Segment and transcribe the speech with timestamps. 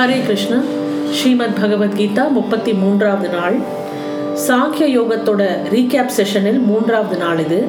[0.00, 0.56] ஹரே கிருஷ்ணா.
[1.10, 3.56] ஸ்ரீமத் பகவத்கீதா முப்பத்தி மூன்றாவது நாள்.
[4.46, 7.66] சாங்கிய யோகத்தோட ரீகேப் செஷனில் மூன்றாவது நாள் இது.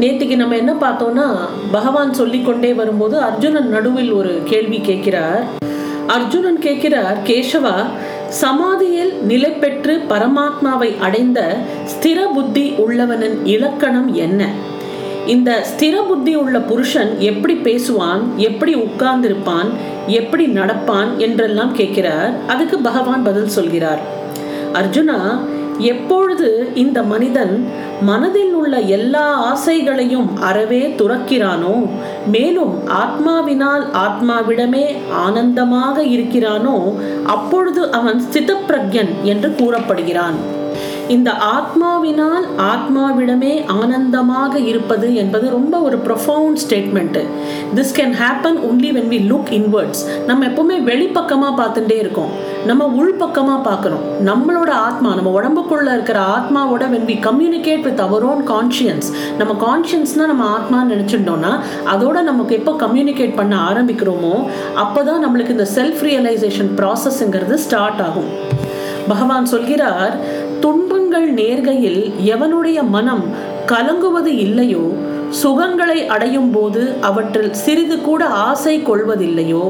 [0.00, 1.36] நேற்றுக்கு நம்ம என்ன பார்த்தோம்னா
[1.70, 5.44] பகவான் சொல்லிக்கொண்டே வரும்போது அர்ஜுனன் நடுவில் ஒரு கேள்வி கேட்கிறார்.
[6.06, 7.76] அர்ஜுனன் கேட்கிறார் கேசவா
[8.28, 14.46] சமாதியில் நிலை பெற்று பரமாத்மாவை அடைந்த ஸ்திர புத்தி உள்ளவனின் இலக்கணம் என்ன?
[15.34, 19.68] இந்த ஸ்திர புத்தி உள்ள புருஷன் எப்படி பேசுவான் எப்படி உட்கார்ந்திருப்பான்
[20.18, 22.32] எப்படி நடப்பான் என்றெல்லாம் கேட்கிறார்.
[22.46, 24.00] அதுக்கு பகவான் பதில் சொல்கிறார்.
[24.80, 25.18] அர்ஜுனா
[25.92, 27.52] எப்பொழுது இந்த மனிதன்
[28.08, 31.74] மனதில் உள்ள எல்லா ஆசைகளையும் அறவே துறக்கிறானோ
[32.34, 34.86] மேலும் ஆத்மாவினால் ஆத்மாவிடமே
[35.24, 36.76] ஆனந்தமாக இருக்கிறானோ
[37.36, 40.38] அப்பொழுது அவன் ஸ்திதப்பிரக்யன் என்று கூறப்படுகிறான்.
[41.14, 47.22] இந்த ஆத்மாவினால் ஆத்மாவிடமே ஆனந்தமாக இருப்பது என்பது ரொம்ப ஒரு profound statement
[47.76, 52.32] this can happen only when we look inwards நம்ம எப்பவுமே வெளிப்பக்கமாக பார்த்துட்டே இருக்கோம்.
[52.66, 54.04] நம்ம உள்பக்கமாக பார்க்குறோம்.
[54.30, 59.10] நம்மளோட ஆத்மா நம்ம உடம்புக்குள்ள இருக்கிற ஆத்மாவோட when we communicate with our own conscience
[59.40, 61.52] நம்ம கான்ஷியன்ஸ்னால் நம்ம ஆத்மான்னு நினச்சிட்டோம்னா
[61.94, 64.34] அதோட நமக்கு எப்போ கம்யூனிகேட் பண்ண ஆரம்பிக்கிறோமோ
[64.84, 68.30] அப்போ தான் நம்மளுக்கு இந்த செல்ஃப் ரியலைசேஷன் ப்ராசஸ்ங்கிறது ஸ்டார்ட் ஆகும்.
[69.10, 70.14] பகவான் சொல்கிறார்
[71.28, 72.02] துன்பங்கள் நேர்கையில்
[72.34, 73.24] எவனுடைய மனம்
[73.66, 74.84] கலங்குவது இல்லையோ
[75.40, 79.64] சுகங்களை அடையும் போது அவற்றில் சிறிது கூட ஆசை கொள்வதில்லையோ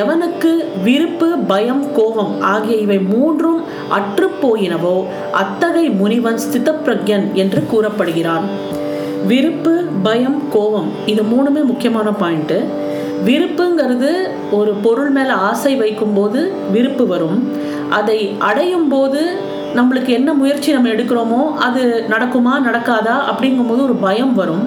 [0.00, 0.50] எவனுக்கு
[0.84, 3.60] விருப்பு பயம் கோபம் ஆகிய இவை மூன்றும்
[3.98, 4.96] அற்றுப்போயினவோ
[5.42, 8.46] அத்தகை முனிவன் ஸ்திதப்பிரக்யன் என்று கூறப்படுகிறான்.
[9.26, 12.60] விருப்பு பயம் கோபம் இது மூணுமே முக்கியமான பாயிண்ட்டு
[13.28, 14.12] விருப்புங்கிறது
[14.58, 16.40] ஒரு பொருள் மேலே ஆசை வைக்கும்போது
[16.72, 17.40] விருப்பு வரும்.
[17.98, 19.22] அதை அடையும் போது
[19.78, 24.64] நம்மளுக்கு என்ன முயற்சி நம்ம எடுக்கிறோமோ அது நடக்குமா நடக்காதா அப்படிங்கும்போது ஒரு பயம் வரும்.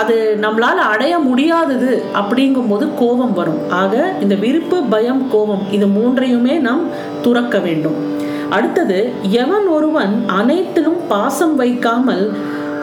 [0.00, 3.60] அது நம்மளால் அடைய முடியாதது அப்படிங்கும்போது கோபம் வரும்.
[3.80, 6.82] ஆக இந்த விருப்பு பயம் கோபம் இது மூன்றையுமே நாம்
[7.22, 7.96] துறக்க வேண்டும்.
[8.56, 8.98] அடுத்தது
[9.42, 12.26] எவன் ஒருவன் அனைத்திலும் பாசம் வைக்காமல்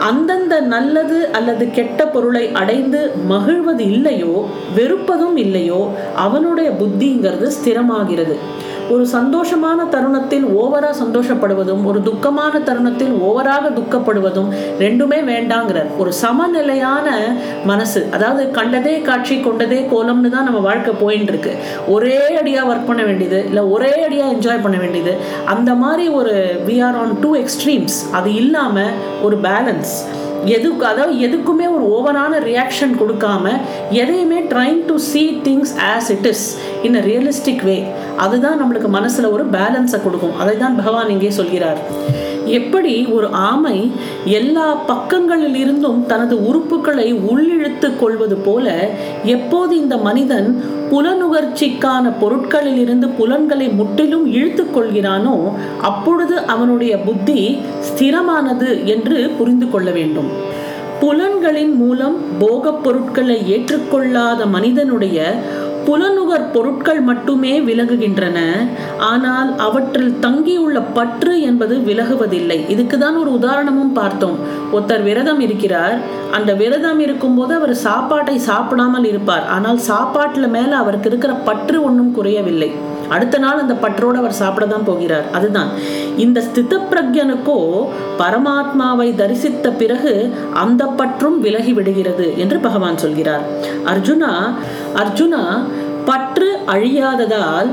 [0.08, 4.34] அந்தந்த நல்லது அல்லது கெட்ட பொருளை அடைந்து மகிழ்வது இல்லையோ
[4.76, 5.80] வெறுப்பதும் இல்லையோ
[6.24, 8.36] அவனுடைய புத்திங்கிறது ஸ்திரமாகிறது.
[8.92, 14.48] ஒரு சந்தோஷமான தருணத்தில் ஓவரா சந்தோஷப்படுவதும் ஒரு துக்கமான தருணத்தில் ஓவராக துக்கப்படுவதும்
[14.78, 15.88] ரெண்டுமே வேண்டாங்கிறார்.
[15.98, 17.08] ஒரு சமநிலையான
[17.64, 21.54] மனசு அதாவது கண்டதே காட்சி கொண்டதே கோலம்னு தான் நம்ம வாழ்க்கை போயின்னு இருக்கு
[21.86, 25.14] ஒரே அடியாக ஒர்க் பண்ண வேண்டியது இல்லை ஒரே அடியாக என்ஜாய் பண்ண வேண்டியது.
[25.44, 26.34] அந்த மாதிரி ஒரு
[26.66, 28.92] we are on two extremes அது இல்லாமல்
[29.22, 29.94] ஒரு பேலன்ஸ்
[30.44, 33.60] எதுக்கு அதாவது எதுக்குமே ஒரு ஓவரான ரியாக்ஷன் கொடுக்காம
[33.90, 37.84] எதையுமே trying to see things as it is in a realistic way
[38.16, 40.38] அதுதான் நம்மளுக்கு மனசில் ஒரு பேலன்ஸை கொடுக்கும்.
[40.38, 41.80] அதை தான் பகவான் இங்கே சொல்கிறார்.
[42.46, 43.90] எப்படி ஒரு ஆமை
[44.24, 48.88] எல்லா பக்கங்களில் இருந்தும் தனது உறுப்புகளை உள்ளிழுத்து கொள்வது போல
[49.24, 59.30] எப்போது இந்த மனிதன் புலனுகர்ச்சிக்கான பொருட்களில் இருந்து புலன்களை முற்றிலும் இழுத்து கொள்கிறானோ அப்பொழுது அவனுடைய புத்தி ஸ்திரமானது என்று
[59.30, 60.60] புரிந்து கொள்ள வேண்டும்.
[61.00, 65.34] புலன்களின் மூலம் போகப் பொருட்களை ஏற்றுக்கொள்ளாத மனிதனுடைய
[65.86, 68.38] புலனுகர் பொருட்கள் மட்டுமே விலகுகின்றன.
[68.98, 72.58] ஆனால் அவற்றில் தங்கியுள்ள பற்று என்பது விலகுவதில்லை.
[72.68, 74.36] இதுக்கு தான் ஒரு உதாரணமும் பார்த்தோம்.
[74.74, 75.96] ஒருத்தர் விரதம் இருக்கிறார்.
[76.30, 79.46] அந்த விரதம் இருக்கும்போது அவர் சாப்பாட்டை சாப்பிடாமல் இருப்பார்.
[79.46, 82.70] ஆனால் சாப்பாட்டில் மேலே அவருக்கு இருக்கிற பற்று ஒன்றும் குறையவில்லை.
[83.14, 85.26] அடுத்த நாள் அந்த பற்றோடு அவர் சாப்பிட தான் போகிறார்.
[85.30, 85.70] அதுதான்.
[86.16, 87.58] இந்த ஸ்தித பிரஜனுக்கோ
[88.18, 90.14] பரமாத்மாவை தரிசித்த பிறகு
[90.54, 93.46] அந்த பற்றும் விலகி விடுகிறது என்று பகவான் சொல்கிறார்.
[93.92, 94.32] அர்ஜுனா
[95.02, 95.42] அர்ஜுனா
[96.04, 97.70] பற்று அழியாததால்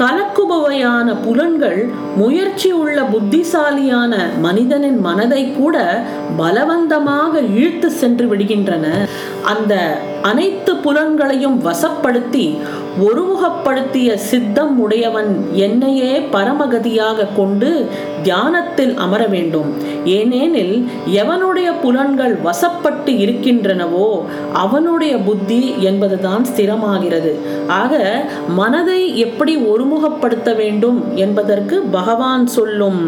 [0.00, 1.80] கலக்குபவையான புலன்கள்
[2.16, 5.76] முயற்சி உள்ள புத்திசாலியான மனிதனின் மனதை கூட
[6.38, 8.86] பலவந்தமாக இழுத்து சென்று விடுகின்றன.
[9.52, 9.74] அந்த
[10.22, 12.46] அனைத்து புலன்களையும் வசப்படுத்தி
[13.06, 15.30] ஒருமுகப்படுத்திய சித்தம் உடையவன்
[15.66, 17.70] என்னையே பரமகதியாக கொண்டு
[18.22, 19.70] தியானத்தில் அமர வேண்டும்.
[20.04, 20.74] ஏனெனில்
[21.22, 24.08] எவனுடைய புலன்கள் வசப்பட்டு இருக்கின்றனவோ
[24.52, 27.32] அவனுடைய புத்தி என்பதுதான் ஸ்திரமாகிறது.
[27.80, 28.02] ஆக
[28.60, 33.00] மனதை எப்படி ஒருமுகப்படுத்த வேண்டும் என்பதற்கு பகவான் சொல்லும்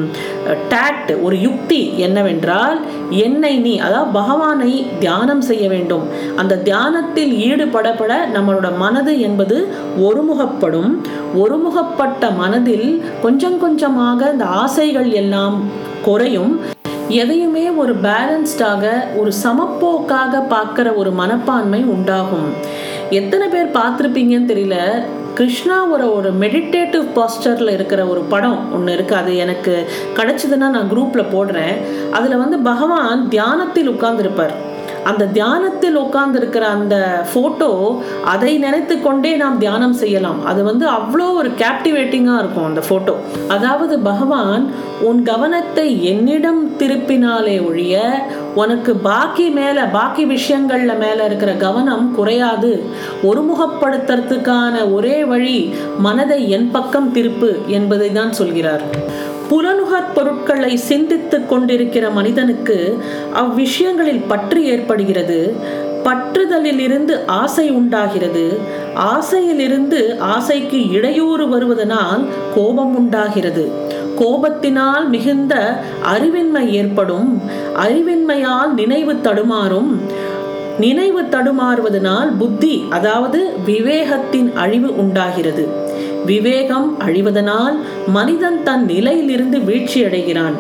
[0.73, 2.79] டேட் ஒரு யுக்தி என்னவென்றால்
[3.23, 6.05] என்னை நீ அதாவது பகவானை தியானம் செய்ய வேண்டும்.
[6.37, 9.57] அந்த தியானத்தில் ஈடுபடப்பட நம்மளோட மனது என்பது
[10.07, 10.93] ஒருமுகப்படும்.
[11.43, 12.89] ஒருமுகப்பட்ட மனதில்
[13.23, 15.59] கொஞ்சம் கொஞ்சமாக இந்த ஆசைகள் எல்லாம்
[16.05, 16.55] குறையும்.
[17.09, 18.85] எதையுமே ஒரு பேலன்ஸ்டாக
[19.21, 22.49] ஒரு சமப்போக்காக பார்க்குற ஒரு மனப்பான்மை உண்டாகும்.
[23.11, 24.79] எத்தனை பேர் பார்த்துருப்பீங்கன்னு தெரியல.
[25.39, 29.73] கிருஷ்ணாவோட ஒரு மெடிடேட்டிவ் பாஸ்டரில் இருக்கிற ஒரு படம் ஒன்று இருக்குது அது எனக்கு
[30.17, 31.75] கிடச்சிதுன்னா நான் குரூப்பில் போடுறேன்.
[32.11, 34.55] அதில் வந்து பகவான் தியானத்தில் உட்கார்ந்துருப்பார்.
[35.11, 36.97] அந்த தியானத்தில் உட்கார்ந்து இருக்கிற அந்த
[37.31, 37.71] ஃபோட்டோ
[38.33, 40.41] அதை நினைத்து கொண்டே நாம் தியானம் செய்யலாம்.
[40.51, 43.15] அது வந்து அவ்வளோ ஒரு கேப்டிவேட்டிங்காக இருக்கும் அந்த ஃபோட்டோ
[43.57, 44.65] அதாவது பகவான்
[45.09, 48.03] உன் கவனத்தை என்னிடம் திருப்பினாலே ஒழிய
[48.63, 52.73] உனக்கு பாக்கி மேலே பாக்கி விஷயங்களில் மேலே இருக்கிற கவனம் குறையாது.
[53.31, 55.59] ஒருமுகப்படுத்துறதுக்கான ஒரே வழி
[56.07, 58.85] மனதை என் பக்கம் திருப்பு என்பதை தான் சொல்கிறார்.
[59.51, 62.99] புலனுகர் பொருட்களை சிந்தித்துக் கொண்டிருக்கிற மனிதனுக்கு
[63.35, 65.55] அவ்விஷயங்களில் பற்று ஏற்படுகிறது.
[66.05, 68.59] பற்றுதலில் இருந்து ஆசை உண்டாகிறது.
[68.95, 73.71] ஆசையிலிருந்து ஆசைக்கு இடையூறு வருவதனால் கோபம் உண்டாகிறது.
[74.19, 75.81] கோபத்தினால் மிகுந்த
[76.15, 77.43] அறிவின்மை ஏற்படும்.
[77.75, 80.01] அறிவின்மையால் நினைவு தடுமாறும்.
[80.79, 85.69] நினைவு தடுமாறுவதனால் புத்தி அதாவது விவேகத்தின் அழிவு உண்டாகிறது.
[86.25, 87.77] விவேகம் அழிவதனால்
[88.07, 90.57] மனிதன் தன் நிலையிலிருந்து வீழ்ச்சி அடைகிறான்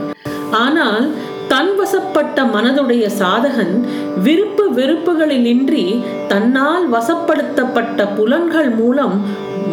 [0.65, 1.07] ஆனால்
[1.49, 3.75] தன்வசப்பட்ட மனதுடைய சாதகன்
[4.23, 5.85] விருப்பு வெறுப்புகளினின்றி
[6.29, 9.17] தன்னால் வசப்படுத்தப்பட்ட புலன்கள் மூலம்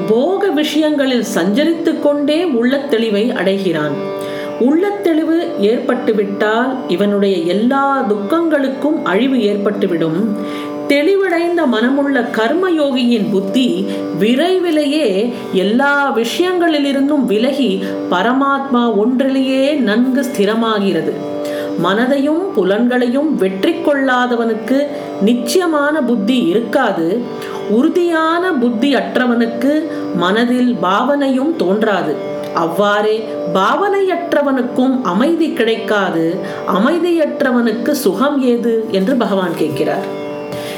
[0.09, 3.95] போக விஷயங்களில் சஞ்சரித்து கொண்டே உள்ள தெளிவை அடைகிறான்.
[4.59, 5.37] உள்ளத்தெளிவு
[5.69, 10.19] ஏற்பட்டுவிட்டால் இவனுடைய எல்லா துக்கங்களுக்கும் அழிவு ஏற்பட்டுவிடும்.
[10.91, 13.87] தெளிவடைந்த மனமுள்ள கர்மயோகியின் புத்தி
[14.19, 21.13] விரைவிலேயே எல்லா விஷயங்களிலிருந்தும் விலகி பரமாத்மா ஒன்றிலேயே நன்கு ஸ்திரமாகிறது.
[21.83, 24.87] மனதையும் புலன்களையும் வெற்றி கொள்ளாதவனுக்கு
[25.21, 27.21] நிச்சயமான புத்தி இருக்காது.
[27.69, 29.81] உறுதியான புத்தி அற்றவனுக்கு
[30.15, 32.15] மனதில் பாவனையும் தோன்றாது.
[32.53, 36.39] அவ்வாறே பாவனையற்றவனுக்கும் அமைதி கிடைக்காது.
[36.67, 38.87] அமைதியற்றவனுக்கு சுகம் ஏது?
[38.91, 40.19] என்று பகவான் கேட்கிறார்.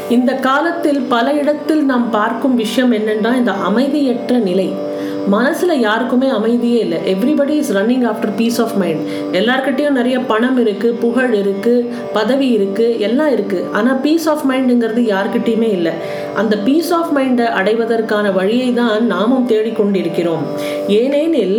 [0.09, 4.73] இந்த காலத்தில் பல இடத்தில் நாம் பார்க்கும் விஷயம் என்னென்றால் இந்த அமைதியற்ற நிலை.
[5.35, 6.99] மனசில் யாருக்குமே அமைதியே இல்லை.
[7.13, 9.03] Everybody is running after peace of mind
[9.39, 15.69] எல்லார்கிட்டேயும் நிறைய பணம் இருக்குது புகழ் இருக்குது பதவி இருக்குது எல்லாம் இருக்குது ஆனால் பீஸ் ஆஃப் மைண்டுங்கிறது யாருக்கிட்டேயுமே
[15.77, 15.93] இல்லை.
[16.41, 20.45] அந்த பீஸ் ஆஃப் மைண்டை அடைவதற்கான வழியை தான் நாமும் தேடிக்கொண்டிருக்கிறோம்
[20.99, 21.57] ஏனெனில்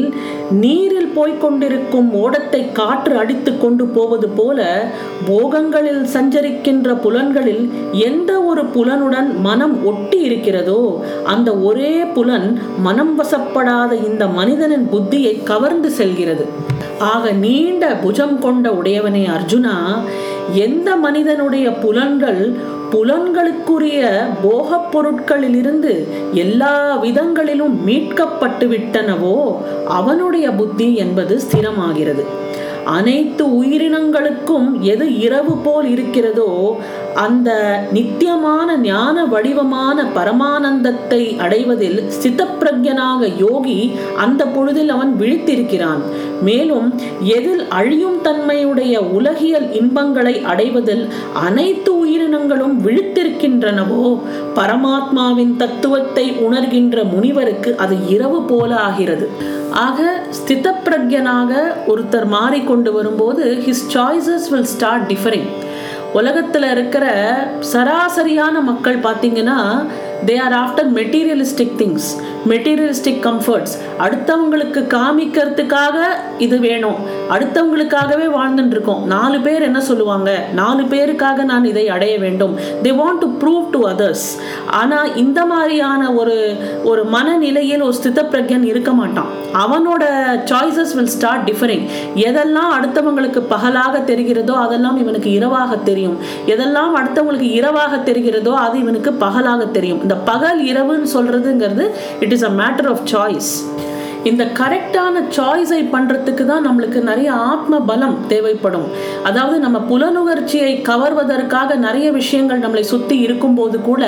[0.63, 4.67] நீரில் போய்கொண்டிருக்கும் ஓடத்தை காற்று அடித்து கொண்டு போவது போல
[5.29, 7.65] போகங்களில் சஞ்சரிக்கின்ற புலன்களில்
[8.09, 10.81] எந்த ஒரு புலனுடன் மனம் ஒட்டி இருக்கிறதோ
[11.25, 13.15] அந்த ஒரே புலன் மனம்
[13.55, 16.45] வசப்படாத இந்த மனிதனின் புத்தியை கவர்ந்து செல்கிறது.
[16.99, 19.77] ஆக நீண்ட புஜம் கொண்ட உடையவனே அர்ஜுனா
[20.67, 22.41] எந்த மனிதனுடைய புலன்கள்
[22.93, 24.01] புலன்களுக்குரிய
[24.43, 25.93] போகப் பொருட்களிலிருந்து
[26.43, 29.37] எல்லா விதங்களிலும் மீட்கப்பட்டு விட்டனவோ
[29.99, 32.25] அவனுடைய புத்தி என்பது ஸ்திரமாகிறது.
[32.85, 36.77] அனைத்து உயிரினங்களுக்கும் எது இரவு போல் இருக்கிறதோ
[37.15, 37.51] அந்த
[37.93, 46.03] நித்தியமான ஞான வடிவமான பரமானந்தத்தை அடைவதில் சித்தப்பிரஜனாக யோகி அந்த பொழுதில் அவன் விழித்திருக்கிறான்.
[46.43, 54.19] மேலும் எதில் அழியும் தன்மையுடைய உலகியல் இன்பங்களை அடைவதில் அனைத்து உயிரினங்களும் விழித்திருக்கின்றனவோ
[54.55, 59.29] பரமாத்மாவின் தத்துவத்தை உணர்கின்ற முனிவருக்கு அது இரவு போல ஆகிறது.
[59.81, 60.01] ஆக
[60.31, 61.53] ஸ்தித பிரஜனாக
[61.87, 65.49] ஒருத்தர் மாறிக்கொண்டு வரும்போது his choices will start differing
[66.13, 67.05] உலகத்தில் இருக்கிற
[67.73, 69.59] சராசரியான மக்கள் பார்த்தீங்கன்னா
[70.25, 72.11] they are after materialistic things
[72.51, 73.75] materialistic comforts
[74.05, 75.99] அடுத்தவங்களுக்கு காமிக்கிறதுக்காக
[76.47, 76.99] இது வேணும்.
[77.35, 80.31] அடுத்தவங்களுக்காகவே வாழ்ந்துட்டு இருக்கோம் நாலு பேர் என்ன சொல்லுவாங்க?
[80.61, 82.55] நாலு பேருக்காக நான் இதை அடைய வேண்டும்.
[82.83, 84.27] They want to prove to others
[84.81, 86.37] ஆனால் இந்த மாதிரியான ஒரு
[86.91, 89.31] ஒரு மனநிலையில் ஒரு ஸ்தித பிரஜன் இருக்க மாட்டான்.
[89.63, 90.05] அவனோட
[90.51, 91.85] சாய்ஸஸ் வில் ஸ்டார்ட் டிஃபரிங்
[92.27, 96.17] எதெல்லாம் அடுத்தவங்களுக்கு பகலாக தெரிகிறதோ அதெல்லாம் இவனுக்கு இரவாக தெரியும்.
[96.47, 100.03] எதெல்லாம் அடுத்தவங்களுக்கு இரவாக தெரிகிறதோ அது இவனுக்கு பகலாக தெரியும்.
[100.03, 101.87] இந்த பகல் இரவுன்னு சொல்றதுங்கிறது
[102.21, 103.53] it is a matter of choice
[104.29, 108.87] இந்த கரெக்டான சாய்ஸை பண்ணுறதுக்கு தான் நம்மளுக்கு நிறைய ஆத்ம பலம் தேவைப்படும்.
[109.29, 114.05] அதாவது நம்ம புலனுணர்ச்சியை கவர்வதற்காக நிறைய விஷயங்கள் நம்மளை சுற்றி இருக்கும்போது கூட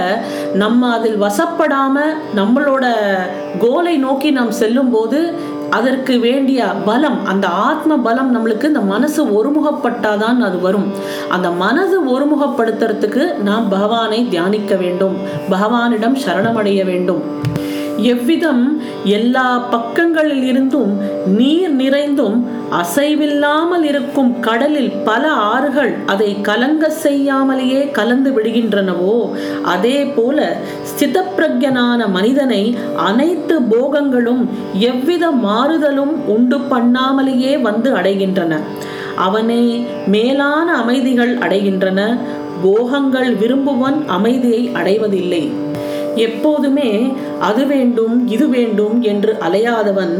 [0.62, 2.86] நம்ம அதில் வசப்படாமல் நம்மளோட
[3.64, 5.20] கோலை நோக்கி நாம் செல்லும்போது
[5.76, 10.88] அதற்கு வேண்டிய பலம் அந்த ஆத்ம பலம் நம்மளுக்கு இந்த மனசு ஒருமுகப்பட்டாதான் அது வரும்.
[11.36, 15.16] அந்த மனது ஒருமுகப்படுத்துறதுக்கு நாம் பகவானை தியானிக்க வேண்டும்.
[15.54, 17.22] பகவானிடம் சரணமடைய வேண்டும்.
[17.98, 28.30] எவ்விதம் எல்லா பக்கங்களில் இருந்தும் நீர் நிறைந்தும் அசைவில்லாமல் இருக்கும் கடலில் பல ஆறுகள் அதை கலங்க செய்யாமலேயே கலந்து
[28.30, 29.30] விடுகின்றனவோ?
[29.62, 38.58] அதே போல ஸ்திதப்பிரஜனான மனிதனை அனைத்து போகங்களும் எவ்வித மாறுதலும் உண்டு பண்ணாமலேயே வந்து அடைகின்றன.
[39.16, 42.18] அவனே மேலான அமைதிகள் அடைகின்றன.
[42.62, 45.50] போகங்கள் விரும்புவன் அமைதியை அடைவதில்லை.
[46.16, 50.14] எப்போதுமே அது வேண்டும் இது வேண்டும் என்று அலையாதவன்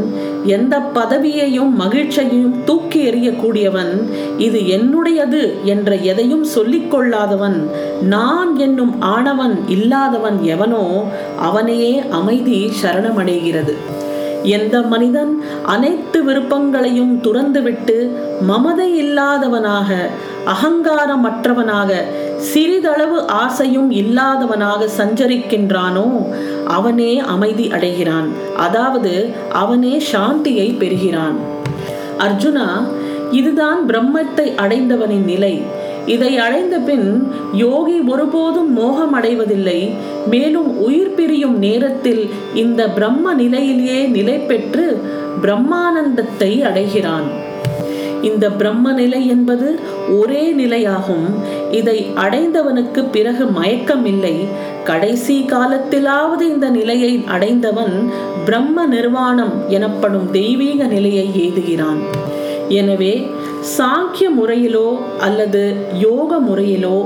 [0.45, 3.93] எந்த பதவியையும் மகிழ்ச்சியையும் தூக்கி எறியக்கூடியவன்
[4.37, 7.59] இது என்னுடையது என்ற எதையும் சொல்லிக்கொள்ளாதவன்
[8.01, 11.03] நான் என்னும் ஆணவன் இல்லாதவன் எவனோ
[11.39, 13.75] அவனையே அமைதி சரணமடைகிறது.
[14.43, 18.11] எந்த மனிதன் அனைத்து விருப்பங்களையும் துறந்துவிட்டு
[18.41, 19.95] மமதை இல்லாதவனாக
[20.53, 21.89] அகங்காரமற்றவனாக
[22.39, 26.07] சிறிதளவு ஆசையும் இல்லாதவனாக சஞ்சரிக்கின்றானோ
[26.67, 28.29] அவனே அமைதி அடைகிறான்.
[28.55, 31.37] அதாவது அவனே சாந்தியை பெறுகிறான்.
[32.17, 32.87] அர்ஜுனா
[33.31, 35.61] இதுதான் பிரம்மத்தை அடைந்தவனின் நிலை.
[36.05, 39.91] இதை அடைந்த பின் யோகி ஒருபோதும் மோகம் அடைவதில்லை
[40.29, 45.01] மேலும் உயிர் பிரியும் நேரத்தில் இந்த பிரம்ம நிலையிலேயே நிலை பெற்று
[45.41, 47.46] பிரம்மானந்தத்தை அடைகிறான்.
[48.21, 49.79] இந்த பிரம்ம நிலை என்பது
[50.19, 51.27] ஒரே நிலையாகும்.
[51.71, 54.35] இதை அடைந்தவனுக்கு பிறகு மயக்கம் இல்லை
[54.83, 58.09] கடைசி காலத்திலாவது இந்த நிலையை அடைந்தவன்
[58.45, 62.01] பிரம்ம நிர்வாணம் எனப்படும் தெய்வீக நிலையை எய்துகிறான்.
[62.69, 63.27] எனவே
[63.77, 64.87] சாங்கிய முறையிலோ
[65.19, 66.97] அல்லது யோக முறையிலோ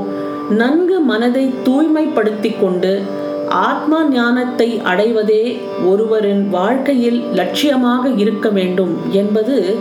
[0.50, 3.02] நன்கு மனதை தூய்மைப்படுத்தி கொண்டு
[3.50, 9.78] ஆத்மா ஞானத்தை அடைவதே ஒருவரின் வாழ்க்கையில் லட்சியமாக இருக்க வேண்டும் என்பது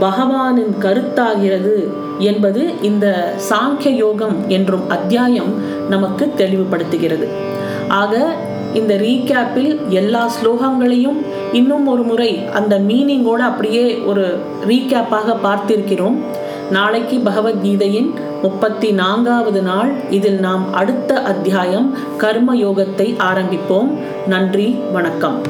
[0.00, 5.52] பகவானின் கருத்தாகிறது என்பது இந்த சாங்கிய யோகம் என்றும் அத்தியாயம்
[5.88, 7.26] நமக்கு தெளிவுபடுத்துகிறது.
[7.88, 8.34] ஆக
[8.74, 11.18] இந்த ரீகேப்பில் எல்லா ஸ்லோகங்களையும்
[11.52, 16.16] இன்னும் ஒரு முறை அந்த மீனிங்கோடு அப்படியே ஒரு ரீகேப்பாக பார்த்திருக்கிறோம்.
[16.70, 18.10] நாளைக்கு பகவத்கீதையின்
[18.42, 19.92] முப்பத்தி நான்காவது நாள்.
[20.10, 23.90] இதில் நாம் அடுத்த அத்தியாயம் கர்ம யோகத்தை ஆரம்பிப்போம்.
[24.26, 25.42] நன்றி வணக்கம்.